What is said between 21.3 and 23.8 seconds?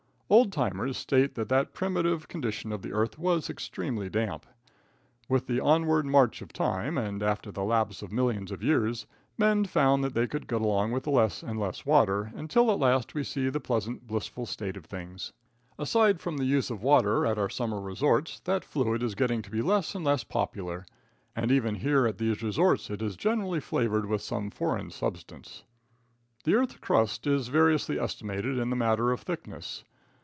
And even here at these resorts it is generally